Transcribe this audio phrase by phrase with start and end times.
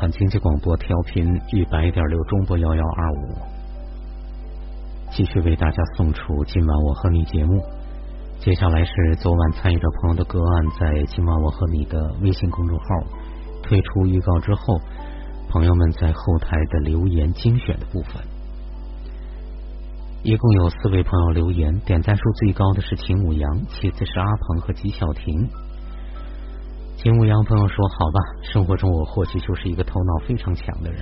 [0.00, 3.34] 汉经济广播调频一百点六中波幺幺二五，
[5.10, 7.60] 继续为大家送出今晚我和你节目。
[8.38, 12.84] 接下来是昨晚参与者朋友的个案，在今晚我和你的微信公众号
[13.64, 14.80] 推出预告之后，
[15.50, 18.22] 朋友们在后台的留言精选的部分，
[20.22, 25.48] 一共有四位朋友留言，点赞数最高的是秦舞阳，其次是阿鹏和吉小婷。
[27.00, 31.00] 秦武阳朋友说：“好吧，生活中我或许就是一个头脑非常强的人，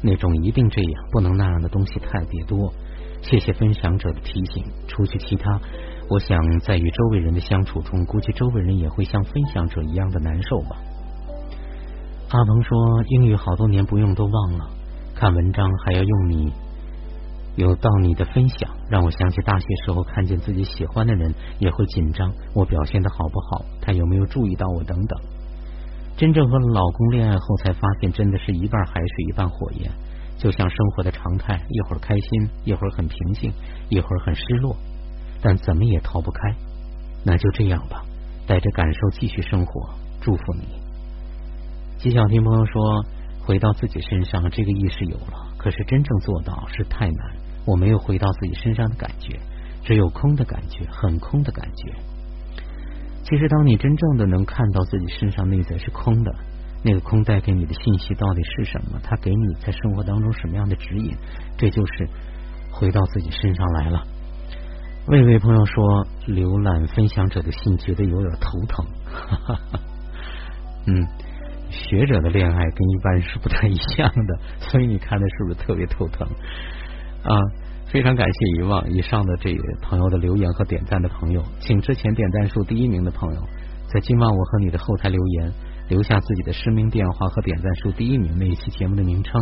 [0.00, 2.72] 那种一定这样不能那样的东西特别多。
[3.22, 4.64] 谢谢分享者的提醒。
[4.86, 5.60] 除去其他，
[6.08, 10.76] 我想在与周围人的相处中，估计周围人也会像分享者一样的难受吧。”
[12.30, 14.70] 阿鹏说：“英语好多年不用都忘了，
[15.16, 16.52] 看文章还要用你。”
[17.54, 25.20] 有道你的分享，让我想起大学时候看见自己喜欢的人也会紧张，我表现的好不好，他有没有注意到我等等。
[26.16, 29.90] 真正和老公恋爱后，才发现真的是一半海水一半火焰，
[30.38, 33.52] 就像生活的常态，一会儿开心，一会儿很平静，
[33.90, 34.74] 一会儿很失落，
[35.42, 36.54] 但怎么也逃不开。
[37.24, 38.02] 那就这样吧，
[38.46, 40.80] 带着感受继续生活，祝福你。
[41.98, 43.04] 吉小听朋友说，
[43.44, 47.41] 回到自己身上，这个意识有了，可是真正做到是太难。
[47.64, 49.38] 我没有回到自己身上的感觉，
[49.84, 51.92] 只有空的感觉，很空的感觉。
[53.24, 56.34] 其实，当你真正的能看到自己身上内在是空的，
[56.84, 58.98] 那个空带给你的信息到底是什么？
[59.02, 61.16] 它给你在生活当中什么样的指引？
[61.56, 62.08] 这就是
[62.72, 64.02] 回到自己身上来了。
[65.06, 68.86] 魏魏朋友说，浏览分享者的信，觉得有点头疼。
[70.86, 71.06] 嗯，
[71.70, 76.28] 学者的恋爱跟一般人是不太一样的，所以你看的是不是特别头疼？
[77.22, 77.36] 啊，
[77.86, 83.40] 非常感谢遗忘以上的这朋友的留言和点赞的朋友，请之前点赞数第一名的朋友，
[83.92, 85.52] 在今晚我和你的后台留言，
[85.88, 89.40] 留下自己的实名电话和点赞数第一名那一期节目的名称，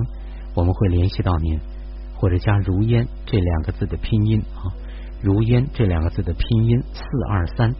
[0.54, 1.59] 我们会联系到您，
[2.16, 4.69] 或者加如烟这两个字的拼音啊，
[5.22, 7.75] 如烟这两个字的拼音四二三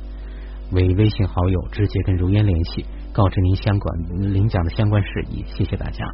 [0.73, 6.07] 为微信好友，直接跟如烟联系，告知您相关领奖的相关事宜，谢谢大家。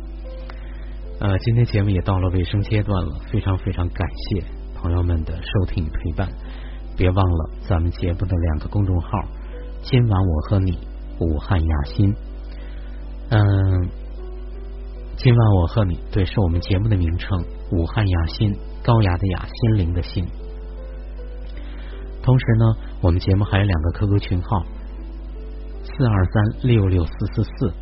[1.19, 4.45] 呃，今天节目也到了尾声阶段了，非常非常感谢
[4.75, 6.29] 朋友们的收听与陪伴。
[6.95, 9.09] 别忘了咱们节目的两个公众号，
[9.83, 10.79] 今晚我和你，
[11.19, 12.15] 武汉雅欣。
[13.31, 13.41] 嗯，
[15.17, 18.55] 今晚我和你，对，是我们节目的名称，武汉雅欣，
[18.85, 20.23] 高雅的雅，心灵的心。
[22.23, 22.65] 同时呢，
[23.01, 24.63] 我们节目还有两个 QQ 群号，
[25.83, 27.73] 四二三六六四四四。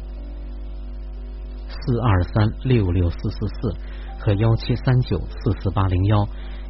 [1.84, 3.75] 四二三六六四四四
[4.19, 6.27] 和幺七三九四四八零幺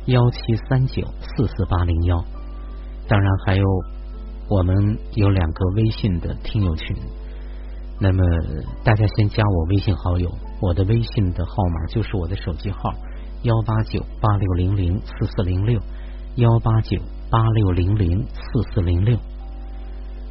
[0.07, 0.39] 幺七
[0.69, 2.25] 三九四四八零幺，
[3.07, 3.65] 当然还有
[4.49, 6.97] 我们有两个微信的听友群，
[8.01, 8.23] 那么
[8.83, 10.29] 大家先加我微信好友，
[10.61, 12.93] 我的微信的号码就是我的手机号
[13.43, 15.81] 幺八九八六零零四四零六
[16.37, 16.99] 幺八九
[17.31, 19.17] 八六零零四四零六。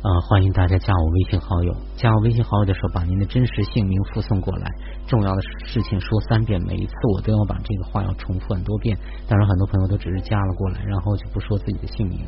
[0.03, 1.73] 啊，欢迎大家加我微信好友。
[1.95, 4.69] 加我微信好友的时候，把您的真实姓名附送过来。
[5.07, 8.97] 重要的事情说三遍，每一次我都要把这个话要重复很多遍。
[9.29, 12.19] 当然，很多朋友都只是加了过来，然后就不说自己的姓名。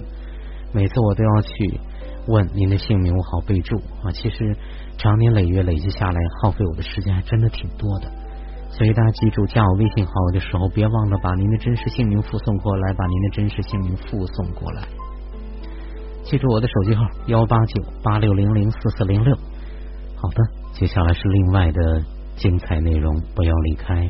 [0.71, 1.77] 每次我都要去
[2.27, 4.07] 问您的姓名，我好备注啊。
[4.13, 4.55] 其实
[4.97, 8.07] 长年累月累积下来，耗费我的时间还真的挺多的。
[8.71, 14.87] 所以大家记住，加我微信好友的时候，别忘了把您的真实姓名附送过来，把您的真实姓名附送过来。
[16.25, 19.35] 记住我的手机号幺八九八六零零四四零六。
[20.15, 20.43] 好的，
[20.73, 22.03] 接下来是另外的
[22.35, 24.09] 精彩内容，不要离开。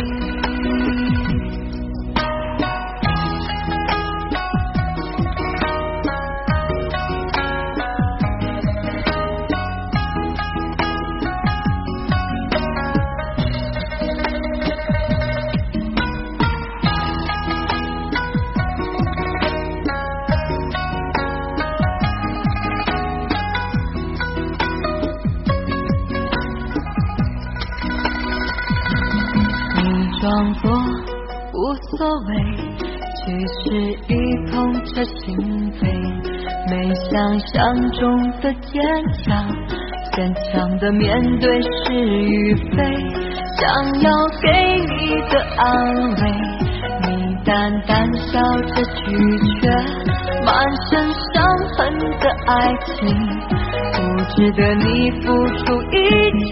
[30.21, 30.71] 装作
[31.51, 32.29] 无所谓，
[33.15, 33.57] 其实
[34.07, 34.13] 已
[34.51, 35.35] 痛彻心
[35.73, 35.81] 扉。
[36.69, 37.09] 没想
[37.39, 37.51] 象
[37.89, 37.99] 中
[38.39, 38.79] 的坚
[39.23, 39.49] 强，
[40.13, 42.77] 坚强的面对是与非。
[43.57, 43.59] 想
[44.01, 44.11] 要
[44.43, 44.47] 给
[44.79, 45.65] 你的安
[46.11, 46.21] 慰，
[47.01, 47.49] 你淡
[47.87, 49.03] 淡笑着拒
[49.59, 49.67] 绝。
[50.45, 50.53] 满
[50.87, 51.43] 身伤
[51.75, 51.79] 痕
[52.19, 52.51] 的爱
[52.85, 52.99] 情，
[53.93, 53.99] 不
[54.35, 55.25] 值得你付
[55.57, 55.95] 出一
[56.45, 56.51] 切。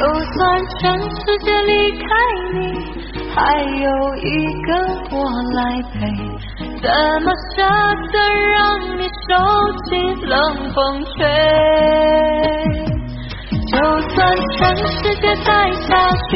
[0.00, 0.38] 就算
[0.78, 2.06] 全世界离开
[2.54, 2.56] 你，
[3.34, 4.28] 还有一
[4.62, 4.68] 个
[5.10, 5.16] 我
[5.52, 5.58] 来
[5.92, 5.98] 陪，
[6.80, 6.88] 怎
[7.22, 7.60] 么舍
[8.10, 8.16] 得
[8.50, 8.56] 让
[8.98, 9.28] 你受
[9.84, 9.92] 尽
[10.26, 10.32] 冷
[10.74, 11.18] 风吹？
[13.70, 13.76] 就
[14.08, 14.16] 算
[14.56, 15.88] 全世界在下
[16.30, 16.32] 雪，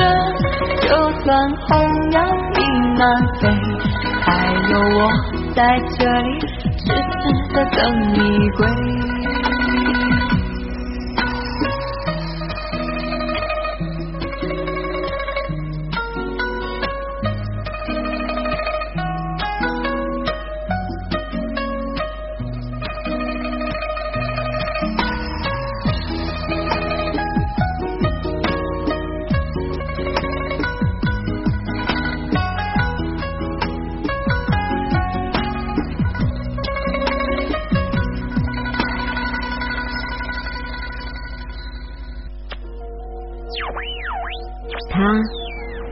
[0.83, 0.89] 就
[1.23, 1.27] 算
[1.67, 1.67] 候
[2.11, 2.21] 鸟
[2.59, 2.61] 已
[2.99, 3.03] 南
[3.41, 3.43] 飞，
[4.21, 4.29] 还
[4.69, 5.01] 有我
[5.55, 5.59] 在
[5.99, 6.29] 这里
[6.77, 7.23] 痴痴
[7.55, 7.81] 的等
[8.13, 8.19] 你
[8.51, 8.61] 归。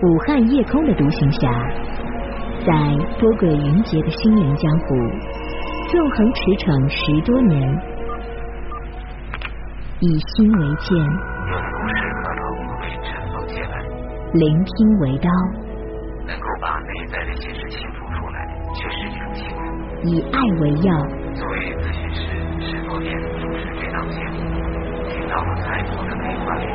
[0.03, 1.49] 武汉夜空的独行侠，
[2.67, 2.75] 在
[3.21, 4.99] 波诡云谲的心灵江湖
[5.93, 7.63] 纵横驰骋十多年，
[10.01, 10.99] 以心为剑，
[14.35, 15.31] 聆听为刀，
[16.27, 18.43] 能够把内在的心事倾吐出来，
[18.75, 19.63] 却是一种幸福。
[20.03, 20.91] 以爱为药，
[21.39, 22.27] 作为咨询师，
[22.59, 24.51] 十多年注视这档节目，
[25.07, 26.67] 听到了太多的内化里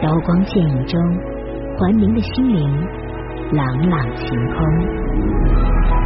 [0.00, 1.35] 刀光剑影中。
[1.78, 2.88] 还您的心灵
[3.52, 6.05] 朗朗晴空。